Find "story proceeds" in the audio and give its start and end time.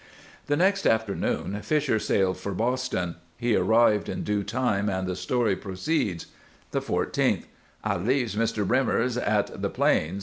5.15-6.25